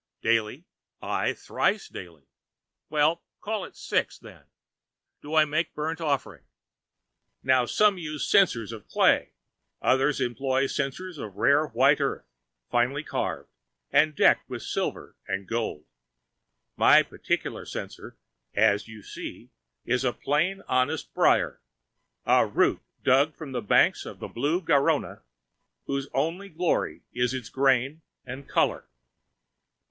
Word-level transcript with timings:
Daily, 0.23 0.65
aye, 0.99 1.33
thrice 1.35 1.87
daily—well, 1.87 3.21
call 3.39 3.65
it 3.65 3.75
six, 3.77 4.17
then—do 4.17 5.35
I 5.35 5.45
make 5.45 5.75
burnt 5.75 6.01
offering. 6.01 6.43
Now 7.43 7.65
some 7.67 7.99
use 7.99 8.27
censers 8.27 8.71
of 8.71 8.87
clay, 8.87 9.33
others 9.79 10.19
employ 10.19 10.65
censers 10.65 11.19
of 11.19 11.35
rare 11.35 11.67
white 11.67 12.01
earth 12.01 12.25
finely 12.71 13.03
carved 13.03 13.51
and 13.91 14.15
decked 14.15 14.49
with 14.49 14.63
silver 14.63 15.15
and 15.27 15.45
gold. 15.47 15.85
My 16.75 17.03
particular 17.03 17.63
censer, 17.63 18.17
as 18.55 18.87
you 18.87 19.03
see, 19.03 19.51
is 19.85 20.03
a 20.03 20.11
plain, 20.13 20.63
honest 20.67 21.13
briar, 21.13 21.61
a 22.25 22.47
root 22.47 22.79
dug 23.03 23.35
from 23.35 23.51
the 23.51 23.61
banks 23.61 24.07
of 24.07 24.17
the 24.17 24.27
blue 24.27 24.61
Garonne, 24.63 25.21
whose 25.85 26.07
only 26.11 26.49
glory 26.49 27.03
is 27.13 27.35
its 27.35 27.49
grain 27.49 28.01
and 28.25 28.49
color. 28.49 28.87